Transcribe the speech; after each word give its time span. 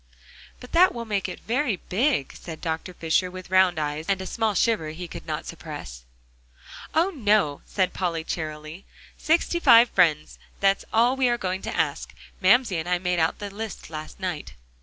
"But 0.59 0.71
that 0.71 0.95
will 0.95 1.05
make 1.05 1.29
it 1.29 1.41
very 1.41 1.75
big," 1.75 2.33
said 2.35 2.59
Dr. 2.59 2.91
Fisher, 2.91 3.29
with 3.29 3.51
round 3.51 3.77
eyes 3.77 4.07
and 4.09 4.19
a 4.19 4.25
small 4.25 4.55
shiver 4.55 4.89
he 4.89 5.07
could 5.07 5.27
not 5.27 5.45
suppress. 5.45 6.05
"Oh, 6.95 7.11
no!" 7.11 7.61
said 7.67 7.93
Polly 7.93 8.23
cheerily, 8.23 8.85
"sixty 9.15 9.59
five 9.59 9.89
friends; 9.91 10.39
that's 10.59 10.85
all 10.91 11.15
we 11.15 11.29
are 11.29 11.37
going 11.37 11.61
to 11.61 11.77
ask; 11.77 12.15
Mamsie 12.41 12.77
and 12.79 12.89
I 12.89 12.97
made 12.97 13.19
out 13.19 13.37
the 13.37 13.51
list 13.51 13.91
last 13.91 14.19
night." 14.19 14.53